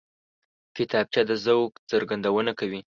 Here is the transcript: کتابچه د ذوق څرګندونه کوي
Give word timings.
کتابچه 0.77 1.21
د 1.29 1.31
ذوق 1.45 1.71
څرګندونه 1.91 2.51
کوي 2.59 2.79